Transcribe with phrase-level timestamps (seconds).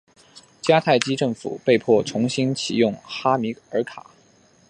[0.63, 4.07] 迦太基政府被迫重新起用哈米尔卡。